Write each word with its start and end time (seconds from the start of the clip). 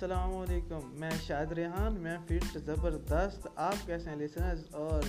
السلام 0.00 0.36
علیکم، 0.36 0.80
میں 0.92 1.10
شاہد 1.22 1.52
ریحان، 1.52 1.94
میں 1.94 2.16
فٹ 2.26 2.58
زبردست، 2.58 3.48
آپ 3.56 3.86
کیسے 3.86 4.10
ہیں 4.10 4.16
لسنرز 4.16 4.66
اور 4.72 5.02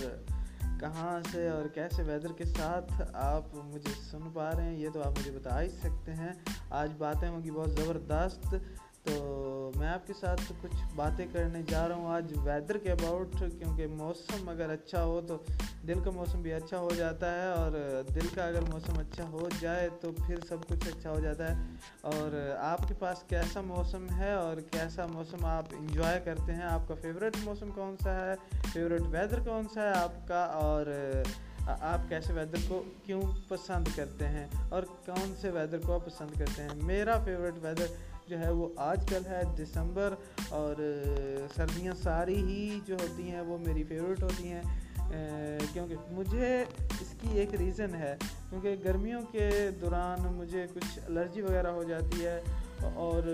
کہاں 0.80 1.20
سے 1.32 1.48
اور 1.48 1.68
کیسے 1.68 2.02
ویدر 2.02 2.32
کے 2.32 2.44
ساتھ 2.44 3.02
آپ 3.14 3.42
مجھے 3.54 3.92
سن 4.10 4.30
پا 4.34 4.50
رہے 4.50 4.62
ہیں؟ 4.62 4.76
یہ 4.76 4.88
تو 4.94 5.02
آپ 5.02 5.18
مجھے 5.18 5.30
بتا 5.30 5.62
ہی 5.62 5.68
سکتے 5.68 6.14
ہیں۔ 6.14 6.32
آج 6.70 6.92
باتیں 6.98 7.28
ہوں 7.28 7.44
گی 7.44 7.50
بہت 7.50 7.70
زبردست۔ 7.70 8.54
تو 9.04 9.70
میں 9.76 9.88
آپ 9.88 10.06
کے 10.06 10.12
ساتھ 10.20 10.52
کچھ 10.62 10.76
باتیں 10.96 11.26
کرنے 11.32 11.62
جا 11.68 11.88
رہا 11.88 11.94
ہوں 11.94 12.10
آج 12.10 12.32
ویدر 12.36 12.78
کے 12.78 12.92
اباؤٹ 12.92 13.32
کیونکہ 13.32 13.86
موسم 13.86 14.48
اگر 14.48 14.70
اچھا 14.70 15.04
ہو 15.04 15.20
تو 15.28 15.38
دل 15.86 16.00
کا 16.04 16.10
موسم 16.10 16.42
بھی 16.42 16.52
اچھا 16.52 16.78
ہو 16.78 16.88
جاتا 16.96 17.42
ہے 17.42 17.46
اور 17.46 18.02
دل 18.14 18.26
کا 18.34 18.44
اگر 18.44 18.60
موسم 18.60 18.98
اچھا 18.98 19.24
ہو 19.24 19.48
جائے 19.60 19.88
تو 20.00 20.12
پھر 20.26 20.36
سب 20.48 20.56
کچھ 20.68 20.88
اچھا 20.88 21.10
ہو 21.10 21.20
جاتا 21.20 21.56
ہے۔ 21.56 21.62
اور 22.00 22.56
آپ 22.58 22.88
کے 22.88 22.94
پاس 22.98 23.22
کیسا 23.28 23.60
موسم 23.60 24.06
ہے 24.16 24.32
اور 24.32 24.56
کیسا 24.56 25.06
موسم 25.06 25.46
آپ 25.46 25.64
انجوائے 25.78 26.20
کرتے 26.24 26.52
ہیں؟ 26.52 26.62
آپ 26.62 26.88
کا 26.88 26.94
فیوریٹ 26.94 27.36
موسم 27.44 27.70
کون 27.74 27.96
سا 28.02 28.14
ہے؟ 28.14 28.34
فیوریٹ 28.72 29.00
ویدر 29.00 29.40
کون 29.40 29.66
سا 29.74 29.82
ہے 29.82 29.92
آپ 29.92 30.28
کا؟ 30.28 30.44
اور 30.44 30.86
آپ 31.66 32.08
کیسے 32.08 32.32
ویدر 32.32 32.56
کو 32.68 32.82
کیوں 33.04 33.22
پسند 33.48 33.88
کرتے 33.96 34.28
ہیں؟ 34.28 34.46
اور 34.70 34.82
کون 34.82 35.34
سے 35.40 35.50
ویدر 35.50 35.78
کو 35.78 35.94
آپ 35.94 36.06
پسند 36.06 36.38
کرتے 36.38 36.62
ہیں؟ 36.62 36.70
میرا 36.74 37.24
فیوریٹ 37.24 37.54
ویدر 37.62 37.86
جو 38.30 38.38
ہے 38.38 38.50
وہ 38.50 38.68
آج 38.88 39.04
کل 39.08 39.26
ہے 39.26 39.42
دسمبر 39.58 40.14
اور 40.50 40.82
سردیاں 41.56 41.94
ساری 42.02 42.36
ہی 42.44 42.78
جو 42.86 42.94
ہوتی 43.00 43.30
ہیں 43.30 43.40
وہ 43.40 43.58
میری 43.58 43.84
فیوریٹ 43.84 44.22
ہوتی 44.22 44.48
ہیں 44.48 44.62
کیونکہ 45.72 45.94
مجھے 46.10 46.64
اس 47.00 47.14
کی 47.20 47.38
ایک 47.38 47.54
ریزن 47.54 47.94
ہے، 47.94 48.14
کیونکہ 48.50 48.76
گرمیوں 48.84 49.20
کے 49.32 49.48
دوران 49.80 50.20
مجھے 50.34 50.66
کچھ 50.74 50.98
الرجی 51.06 51.42
وغیرہ 51.42 51.68
ہو 51.68 51.82
جاتی 51.82 52.24
ہے 52.24 52.40
اور 52.96 53.28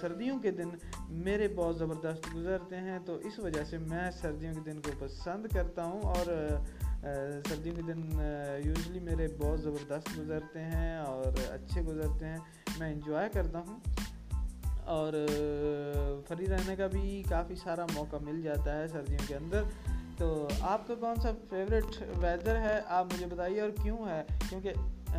سردیوں 0.00 0.38
کے 0.38 0.50
دن 0.50 0.68
میرے 1.26 1.48
بہت 1.56 1.78
زبردست 1.78 2.26
گزرتے 2.34 2.76
ہیں، 2.76 2.98
تو 3.06 3.16
اس 3.24 3.38
وجہ 3.38 3.64
سے 3.70 3.78
میں 3.78 4.10
سردیوں 4.20 4.54
کے 4.54 4.70
دن 4.70 4.80
کو 4.80 4.90
پسند 4.98 5.46
کرتا 5.54 5.84
ہوں 5.84 6.02
اور 6.14 6.26
سردیوں 7.48 7.76
کے 7.76 7.82
دن 7.82 8.02
یوزلی 8.64 9.00
میرے 9.00 9.26
بہت 9.38 9.60
زبردست 9.60 10.18
گزرتے 10.18 10.64
ہیں 10.64 10.96
اور 10.98 11.38
اچھے 11.50 11.82
گزرتے 11.82 12.26
ہیں، 12.26 12.38
میں 12.78 12.92
انجوائے 12.92 13.28
کرتا 13.32 13.58
ہوں۔ 13.58 13.78
اور 14.90 15.12
فری 16.28 16.46
رہنے 16.46 16.76
کا 16.76 16.86
بھی 16.86 17.22
کافی 17.28 17.54
سارا 17.54 17.86
موقع 17.94 18.16
مل 18.16 18.42
جاتا 18.42 18.78
ہے 18.78 18.88
سردیوں 18.88 19.28
کے 19.28 19.34
اندر۔ 19.34 19.62
تو 20.18 20.48
آپ 20.60 20.88
کا 20.88 20.94
کون 20.94 21.16
سا 21.16 21.30
فیوریٹ 21.50 21.84
ویدر 22.16 22.56
ہے؟ 22.56 22.80
آپ 22.86 23.04
مجھے 23.04 23.26
بتائیے 23.26 23.60
اور 23.60 23.70
کیوں 23.82 23.98
ہے؟ 24.08 24.22
کیونکہ 24.48 24.72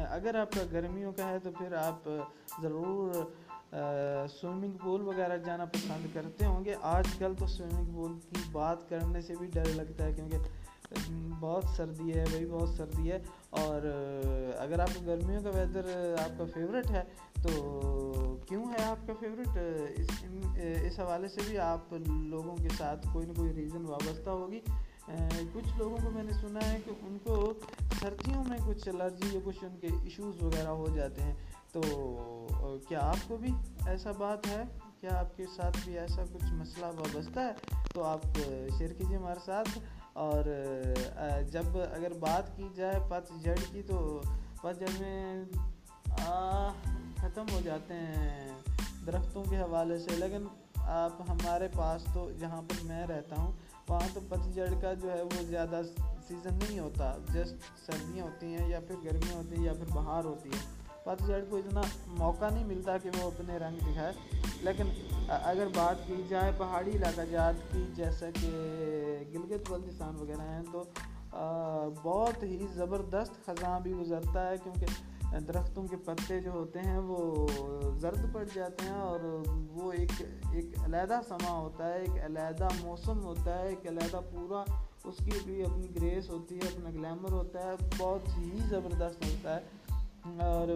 اگر 0.10 0.36
آپ 0.36 0.52
کا 0.52 0.62
گرمیوں 0.72 1.12
کا 1.12 1.30
ہے 1.30 1.40
تو 1.40 1.52
پھر 1.52 1.74
آپ 1.74 2.10
ضرور 2.62 3.12
سوئمنگ 4.42 4.72
پول 4.72 5.02
وغیرہ 5.02 5.38
جانا 5.38 5.66
پسند 5.66 6.08
کرتے 6.14 6.46
ہوں 6.46 6.66
گے۔ 6.66 6.74
آج 6.82 7.08
کل 7.20 7.34
تو 7.40 7.48
سوئمنگ 7.48 7.94
پول 7.94 8.20
کی 8.30 8.42
بات 8.52 8.90
کرنے 8.90 9.22
سے 9.22 9.34
بھی 9.40 9.48
ڈر 9.48 9.66
لگتا 9.66 10.06
ہے 10.06 10.14
کیونکہ 10.14 10.38
بہت 11.40 11.64
سردی 11.78 12.20
ہے، 12.20 12.24
بھائی 12.30 12.46
بہت 12.46 12.70
سردی 12.70 13.12
ہے۔ 13.12 13.20
اور 13.50 13.82
اگر 14.58 14.80
آپ 14.80 14.90
کو 14.96 15.06
گرمیوں 15.06 15.42
کا 15.42 15.50
ویدر 15.50 16.16
آپ 16.20 16.38
کا 16.38 16.44
فیوریٹ 16.54 16.92
ہے، 16.92 17.04
تو 17.44 18.38
کیوں 18.50 18.66
ہے 18.66 18.84
آپ 18.84 19.08
کا 19.08 19.14
فیوریٹ 19.20 19.48
اس 19.98 20.10
اس 20.82 21.00
حوالے 21.00 21.28
سے 21.28 21.42
بھی 21.48 21.58
آپ 21.58 21.94
لوگوں 22.08 22.58
کے 22.58 22.70
ساتھ 22.78 23.08
کوئی 23.14 23.28
نہ 23.28 23.34
کوئی 23.34 23.54
ریزن 23.54 23.86
وابستہ 23.86 24.30
ہوگی۔ 24.30 24.60
کچھ 25.54 25.78
لوگوں 25.78 25.98
کو 26.04 26.10
میں 26.10 26.24
نے 26.24 26.32
سنا 26.32 26.72
ہے 26.72 26.78
کہ 26.86 26.92
ان 27.02 27.18
کو 27.24 27.54
سردیوں 28.02 28.44
میں 28.48 28.58
کچھ 28.66 28.90
الرجی 28.90 29.30
یا 29.32 29.40
کچھ 29.44 29.64
ان 29.64 29.76
کے 29.82 29.88
ایشوز 29.88 30.44
وغیرہ 30.44 30.68
ہو 30.68 30.88
جاتے 30.96 31.24
ہیں۔ 31.24 31.36
تو 31.72 31.82
کیا 32.90 33.00
آپ 33.00 33.18
کو 33.28 33.38
بھی 33.38 33.50
ایسا 33.86 34.12
بات 34.12 34.48
ہے؟ 34.48 34.64
کیا 35.00 35.20
آپ 35.20 35.38
کے 35.38 35.44
ساتھ 35.56 35.78
بھی 35.86 36.00
ایسا 36.00 36.24
کچھ 36.34 36.54
مسئلہ 36.54 36.86
وابستہ 36.86 37.40
ہے؟ 37.40 37.84
تو 37.94 38.04
آپ 38.04 38.22
شیئر 38.78 38.94
کیجیے 38.94 39.18
ہمارے 39.18 39.40
ساتھ۔ 39.46 39.80
اور 40.14 40.44
جب 41.52 41.78
اگر 41.94 42.14
بات 42.20 42.58
کی 42.58 42.68
جائے 42.76 43.00
پت 43.10 43.44
جڑ 43.44 43.56
کی 43.72 43.82
تو 43.82 44.22
پت 44.62 44.80
جڑ 44.80 44.90
میں 45.00 45.44
ختم 47.16 47.46
ہو 47.54 47.62
جاتے 47.64 47.94
ہیں 47.94 48.52
درختوں 49.06 49.44
کے 49.50 49.58
حوالے 49.58 50.00
سے۔ 50.00 50.16
لیکن 50.16 50.48
آپ 50.76 51.22
ہمارے 51.30 51.68
پاس 51.78 52.04
تو 52.14 52.32
جہاں 52.40 52.62
پر 52.62 52.84
میں 52.84 53.08
رہتا 53.08 53.36
ہوں، 53.36 53.52
وہاں 53.90 54.08
تو 54.14 54.20
پت 54.30 54.56
جڑ 54.56 54.70
کا 54.82 54.94
جو 54.94 55.12
ہے 55.12 55.22
وہ 55.22 55.42
زیادہ 55.42 55.82
سیزن 56.28 56.54
نہیں 56.54 56.80
ہوتا۔ 56.80 57.18
جسٹ 57.34 57.56
سردیاں 57.86 58.26
ہوتی 58.26 58.56
ہیں 58.56 58.70
یا 58.70 58.80
پھر 58.80 58.96
گرمیاں 59.06 59.36
ہوتی 59.36 59.56
ہیں 59.56 59.64
یا 59.64 59.74
پھر 59.74 59.94
بہار 59.94 60.24
ہوتی 60.24 60.50
ہے۔ 60.50 60.81
پت 61.04 61.28
جڑ 61.28 61.40
کو 61.50 61.58
اتنا 61.58 61.82
موقع 62.08 62.50
نہیں 62.54 62.66
ملتا 62.66 62.98
کہ 62.98 63.10
وہ 63.18 63.28
اپنے 63.28 63.58
رنگ 63.58 63.78
دکھائے۔ 63.78 64.14
لیکن 64.62 64.90
اگر 65.30 65.68
بات 65.76 66.08
کی 66.08 66.22
جائے 66.30 66.52
پہاڑی 66.58 66.92
علاقہ 66.92 67.22
جات 67.22 67.54
کی، 67.72 67.86
جیسا 67.96 68.30
کہ 68.42 68.50
گلگت 69.34 69.70
بلتستان 69.70 70.16
وغیرہ 70.16 70.42
ہیں، 70.42 70.64
تو 70.72 70.84
بہت 72.04 72.44
ہی 72.44 72.68
زبردست 72.74 73.46
خزاں 73.46 73.80
بھی 73.80 73.94
گزرتا 73.94 74.50
ہے، 74.50 74.56
کیونکہ 74.64 75.40
درختوں 75.40 75.88
کے 75.88 75.98
پتے 75.98 76.40
جو 76.40 76.52
ہوتے 76.52 76.80
ہیں، 76.80 76.98
وہ 76.98 77.48
زرد 78.00 78.34
پڑ 78.34 78.44
جاتے 78.54 78.86
ہیں 78.86 79.02
اور 79.02 79.20
وہ 79.72 79.92
ایک 79.92 80.12
ایک 80.54 80.66
علیحدہ 80.84 81.20
سما 81.28 81.58
ہوتا 81.58 81.90
ہے، 81.90 82.00
ایک 82.00 82.26
علیحدہ 82.26 82.68
موسم 82.82 83.24
ہوتا 83.24 83.60
ہے، 83.60 83.68
ایک 83.68 83.88
علیحدہ 83.88 84.20
پورا 84.32 84.64
اس 85.04 85.18
کی 85.18 85.32
بھی 85.46 85.62
اپنی 85.64 85.96
گریس 85.96 86.30
ہوتی 86.30 86.56
ہے، 86.56 86.68
اپنا 86.68 86.90
گلیمر 86.90 87.32
ہوتا 87.32 87.60
ہے، 87.64 87.72
بہت 87.98 88.38
ہی 88.38 88.60
زبردست 88.70 89.26
ہوتا 89.26 89.56
ہے۔ 89.56 89.62
اور 90.26 90.68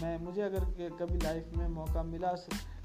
میں 0.00 0.18
مجھے 0.18 0.44
اگر 0.44 0.88
کبھی 0.98 1.18
لائف 1.22 1.56
میں 1.56 1.68
موقع 1.68 2.02
ملا 2.02 2.34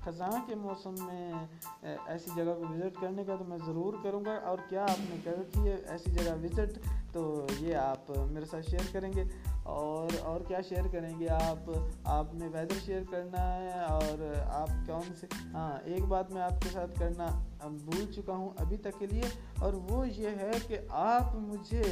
خزاں 0.05 0.31
کے 0.47 0.55
موسم 0.55 0.95
میں 1.05 1.33
ایسی 1.81 2.31
جگہ 2.35 2.53
کو 2.57 2.73
وزٹ 2.73 3.01
کرنے 3.01 3.23
کا 3.23 3.35
تو 3.35 3.43
میں 3.43 3.57
ضرور 3.65 3.93
کروں 4.03 4.25
گا۔ 4.25 4.35
اور 4.43 4.57
کیا 4.69 4.83
آپ 4.83 4.99
نے 4.99 5.15
کر 5.23 5.31
رکھی 5.31 5.67
ہے 5.67 5.75
ایسی 5.87 6.11
جگہ 6.11 6.31
وزٹ 6.43 6.79
تو 7.13 7.47
یہ 7.59 7.75
آپ 7.75 8.11
میرے 8.31 8.45
ساتھ 8.45 8.69
شیئر 8.69 8.81
کریں 8.91 9.13
گے۔ 9.15 9.23
اور 9.63 10.07
اور 10.21 10.41
کیا 10.41 10.61
شیئر 10.61 10.87
کریں 10.91 11.19
گے 11.19 11.29
آپ؟ 11.29 11.71
آپ 12.03 12.35
نے 12.35 12.47
ویدر 12.47 12.79
شیئر 12.85 13.01
کرنا 13.11 13.55
ہے 13.55 13.69
اور 13.69 14.33
آپ 14.45 14.67
کون 14.67 15.13
سے؟ 15.19 15.27
ہاں 15.53 15.77
ایک 15.83 16.05
بات 16.05 16.31
میں 16.31 16.41
آپ 16.41 16.61
کے 16.61 16.69
ساتھ 16.69 16.99
کرنا 16.99 17.45
بھول 17.67 18.13
چکا 18.13 18.33
ہوں 18.33 18.49
ابھی 18.57 18.77
تک 18.77 18.99
کے 18.99 19.05
لیے۔ 19.05 19.23
اور 19.59 19.73
وہ 19.73 20.07
یہ 20.07 20.29
ہے 20.29 20.51
کہ 20.67 20.77
آپ 20.89 21.35
مجھے 21.35 21.83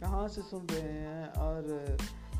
کہاں 0.00 0.28
سے 0.28 0.40
سن 0.50 0.66
رہے 0.74 0.92
ہیں؟ 0.92 1.26
اور 1.34 1.62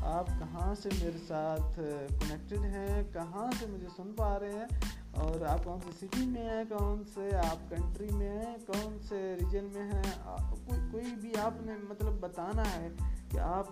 آپ 0.03 0.27
کہاں 0.27 0.75
سے 0.75 0.89
میرے 1.03 1.17
ساتھ 1.27 1.79
کنیکٹڈ 2.19 2.57
ہیں؟ 2.57 3.03
کہاں 3.13 3.47
سے 3.59 3.65
مجھے 3.65 3.87
سن 3.97 4.13
پا 4.13 4.39
رہے 4.39 4.51
ہیں؟ 4.51 4.65
اور 5.11 5.45
آپ 5.45 5.63
کون 5.63 5.79
سی 5.81 6.07
سٹی 6.07 6.25
میں 6.25 6.49
ہیں؟ 6.49 6.63
کون 6.69 7.03
سے 7.13 7.35
آپ 7.37 7.69
کنٹری 7.69 8.07
میں 8.11 8.29
ہیں؟ 8.29 8.57
کون 8.67 8.97
سے 9.09 9.35
ریجن 9.39 9.65
میں 9.73 9.83
ہیں؟ 9.83 10.35
کوئی 10.65 10.79
کوئی 10.91 11.15
بھی 11.21 11.31
آپ 11.37 11.61
نے 11.61 11.71
مطلب 11.89 12.19
بتانا 12.19 12.63
ہے 12.75 12.87
کہ 13.31 13.37
آپ 13.37 13.67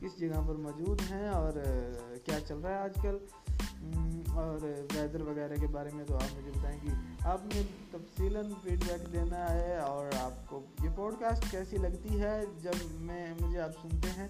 کس 0.00 0.18
جگہ 0.20 0.40
پر 0.48 0.54
موجود 0.54 1.00
ہیں 1.10 1.28
اور 1.28 1.52
کیا 2.24 2.40
چل 2.40 2.58
رہا 2.58 2.70
ہے 2.70 2.78
آج 2.78 2.94
کل؟ 3.02 3.18
اور 4.34 4.62
ویدر 4.94 5.20
وغیرہ 5.20 5.54
کے 5.60 5.66
بارے 5.66 5.90
میں 5.92 6.04
تو 6.04 6.14
آپ 6.14 6.36
مجھے 6.36 6.50
بتائیں 6.50 6.78
گی 6.82 6.90
آپ 7.24 7.44
نے 7.54 7.62
تفصیلاً 7.90 8.52
فیڈ 8.62 8.84
بیک 8.84 9.12
دینا 9.12 9.52
ہے 9.54 9.76
اور 9.76 10.06
آپ 10.20 10.46
کو 10.46 10.60
یہ 10.82 10.88
پوڈ 10.96 11.14
کاسٹ 11.20 11.50
کیسی 11.50 11.76
لگتی 11.76 12.20
ہے 12.20 12.40
جب 12.62 12.84
میں، 13.00 13.34
مجھے 13.40 13.60
آپ 13.60 13.70
سنتے 13.82 14.08
ہیں، 14.16 14.28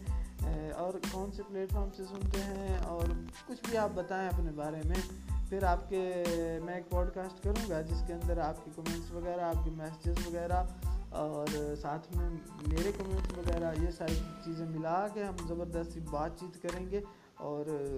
اور 0.72 0.94
کون 1.10 1.32
سے 1.32 1.42
پلیٹ 1.48 1.72
فارم 1.72 1.88
سے 1.96 2.04
سنتے 2.04 2.40
ہیں، 2.40 2.76
اور 2.78 3.04
کچھ 3.46 3.60
بھی 3.68 3.78
آپ 3.78 3.90
بتائیں 3.94 4.28
اپنے 4.28 4.50
بارے 4.50 4.80
میں، 4.84 5.00
پھر 5.48 5.62
آپ 5.62 5.88
کے، 5.88 6.24
میں 6.64 6.74
ایک 6.74 6.90
پوڈ 6.90 7.10
کاسٹ 7.14 7.42
کروں 7.44 7.70
گا 7.70 7.80
جس 7.80 8.02
کے 8.06 8.12
اندر 8.12 8.38
آپ 8.38 8.64
کے 8.64 8.70
کمنٹس 8.76 9.10
وغیرہ، 9.12 9.40
آپ 9.40 9.64
کے 9.64 9.70
میسیجز 9.70 10.26
وغیرہ، 10.26 10.62
اور 11.10 11.74
ساتھ 11.80 12.16
میں 12.16 12.28
میرے 12.66 12.92
کمنٹس 12.98 13.38
وغیرہ، 13.38 13.72
یہ 13.82 13.90
ساری 13.90 14.14
چیزیں 14.44 14.66
ملا 14.66 15.06
کے 15.14 15.24
ہم 15.24 15.46
زبردستی 15.48 16.00
بات 16.00 16.40
چیت 16.40 16.62
کریں 16.62 16.90
گے۔ 16.90 17.00
اور 17.42 17.96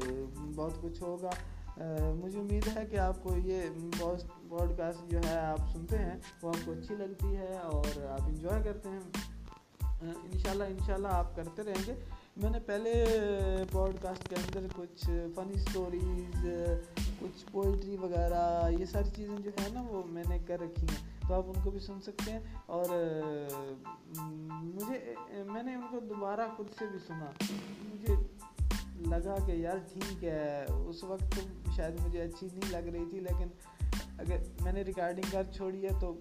بہت 0.55 0.73
کچھ 0.83 1.03
ہوگا۔ 1.03 1.31
مجھے 2.25 2.41
امید 2.41 2.69
ہے 2.77 2.87
کہ 2.91 2.97
آپ 2.97 3.23
کو 3.23 3.37
یہ 3.37 3.61
پوڈ 4.49 4.77
کاسٹ 4.77 5.11
جو 5.11 5.19
ہے 5.27 5.39
آپ 5.39 5.59
سنتے 5.73 5.99
ہیں، 5.99 6.17
وہ 6.43 6.49
آپ 6.49 6.67
کو 6.67 6.73
اچھی 6.73 6.95
لگتی 6.95 7.37
ہے 7.37 7.59
اور 7.59 8.03
آپ 8.03 8.23
انجوائے 8.23 8.63
کرتے 8.65 8.89
ہیں۔ 8.89 9.01
ان 10.03 10.39
شاء 10.39 10.51
اللہ 10.51 10.65
ان 10.65 10.79
شاء 10.87 10.95
اللہ 10.95 11.09
آپ 11.09 11.37
کرتے 11.37 11.63
رہیں 11.63 11.83
گے۔ 11.87 11.95
میں 12.37 12.51
نے 12.51 12.61
پہلے 12.61 13.05
پوڈ 13.71 14.03
کاسٹ 14.03 14.29
کے 14.29 14.37
اندر 14.37 14.69
کچھ 14.77 15.05
فنی 15.35 15.53
اسٹوریز 15.55 16.47
کچھ 17.21 17.45
پوئٹری 17.53 17.97
وغیرہ، 17.97 18.71
یہ 18.79 18.85
ساری 18.85 19.11
چیزیں 19.17 19.39
جو 19.39 19.51
ہے 19.63 19.69
نا، 19.73 19.83
وہ 19.89 20.03
میں 20.07 20.25
نے 20.29 20.39
کر 20.47 20.61
رکھی 20.61 20.83
ہیں۔ 20.83 21.29
تو 21.29 21.35
آپ 21.35 21.43
ان 21.47 21.65
کو 21.65 21.71
بھی 21.71 21.81
سن 21.81 22.01
سکتے 22.01 22.33
ہیں۔ 22.33 22.41
اور 22.67 22.85
مجھے 24.63 25.15
میں 25.47 25.63
نے 25.63 25.75
ان 25.75 25.83
کو 25.91 26.01
دوبارہ 26.01 26.41
خود 26.57 26.67
سے 26.79 26.85
بھی 26.87 26.99
سنا۔ 27.07 27.27
مجھے 27.95 28.17
لگا 29.07 29.37
کہ 29.47 29.53
یار 29.53 29.77
ٹھیک 29.93 30.25
ہے، 30.25 30.65
اس 30.89 31.05
وقت 31.05 31.37
تو 31.37 31.73
شاید 31.77 32.07
مجھے 32.07 32.23
اچھی 32.23 32.49
نہیں 32.53 32.71
لگ 32.71 32.89
رہی 32.89 33.05
تھی، 33.11 33.21
لیکن 33.21 33.49
اگر 34.19 34.37
میں 34.61 34.73
نے 34.73 34.83
ریکارڈنگ 34.83 35.31
کر 35.31 35.43
چھوڑی 35.55 35.85
ہے 35.85 35.89
تو 36.01 36.15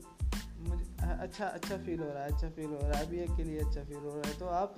مجھے 0.60 0.86
اچھا 1.00 1.46
اچھا 1.46 1.76
فیل 1.86 2.02
ہو 2.04 2.12
رہا 2.14 2.22
ہے 2.22 2.28
اچھا 2.36 2.48
فیل 2.56 2.66
ہو 2.66 2.80
رہا 2.82 3.00
ہے، 3.00 3.04
ابھی 3.04 3.20
ایک 3.20 3.30
کے 3.38 3.44
لیے 3.44 3.60
اچھا 3.60 3.82
فیل 3.88 4.04
ہو 4.04 4.10
رہا 4.10 4.30
ہے۔ 4.30 4.34
تو 4.38 4.50
آپ 4.50 4.72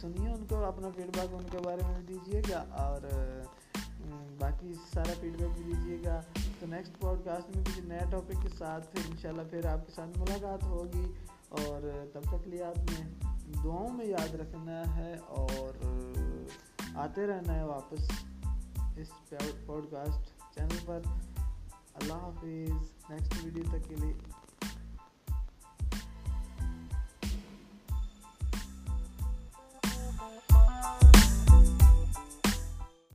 سنیے 0.00 0.28
ان 0.28 0.44
کو، 0.48 0.64
اپنا 0.64 0.88
فیڈ 0.96 1.16
بیک 1.16 1.34
ان 1.34 1.46
کے 1.50 1.58
بارے 1.64 1.80
میں 1.86 2.00
دیجیے 2.00 2.42
گا 2.50 2.64
اور 2.70 3.00
باقی 4.38 4.74
سارا 4.94 5.12
فیڈ 5.20 5.36
بیک 5.36 5.50
بھی 5.56 5.72
دیجیے 5.72 5.98
گا۔ 6.04 6.20
تو 6.60 6.66
نیکسٹ 6.66 7.00
پوڈ 7.00 7.24
کاسٹ 7.24 7.56
میں 7.56 7.64
کسی 7.64 7.80
نئے 7.84 8.00
ٹاپک 8.10 8.42
کے 8.42 8.48
ساتھ 8.58 8.92
پھر 8.92 9.00
انشاءاللہ 9.10 9.42
پھر 9.50 9.66
آپ 9.66 9.86
کے 9.86 9.92
ساتھ 9.92 10.18
ملاقات 10.18 10.62
ہوگی۔ 10.62 11.06
اور 11.48 12.06
تب 12.12 12.22
تک 12.22 12.48
لیے 12.48 12.62
آپ 12.62 12.78
نے 12.78 13.12
دعاؤں 13.64 13.88
میں 13.88 14.06
یاد 14.06 14.34
رکھنا 14.34 14.96
ہے 14.96 15.16
اور 15.26 15.86
آتے 16.96 17.26
رہنا 17.26 17.54
ہے 17.54 17.64
واپس 17.64 18.10
اس 18.96 19.34
پوڈ 19.66 19.84
کاسٹ 19.90 20.54
چینل 20.54 20.76
پر۔ 20.86 21.00
اللہ 21.94 22.12
حافظ۔ 22.12 23.10
نیکسٹ 23.10 23.44
ویڈیو 23.44 23.64
تک 23.68 23.88
کے 23.88 23.94
لیے۔ 23.96 24.41